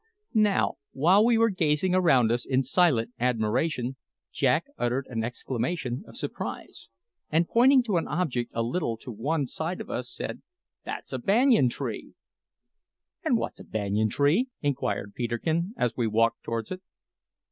[0.33, 3.97] Now, while we were gazing around us in silent admiration,
[4.31, 6.89] Jack uttered an exclamation of surprise,
[7.29, 10.41] and pointing to an object a little to one side of us, said:
[10.85, 12.15] "That's a banyan tree."
[13.23, 16.81] "And what's a banyan tree?" inquired Peterkin as we walked towards it.